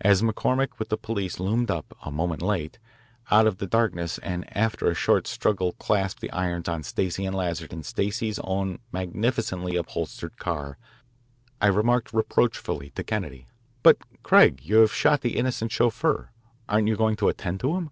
[0.00, 2.80] As McCormick with the police loomed up, a moment late,
[3.30, 7.36] out of the darkness and after a short struggle clapped the irons on Stacey and
[7.36, 10.78] Lazard in Stacey's own magnificently upholstered car,
[11.60, 13.46] I remarked reproachfully to Kennedy:
[13.84, 16.32] "But, Craig, you have shot the innocent chauffeur.
[16.68, 17.90] Aren't you going to attend to him?"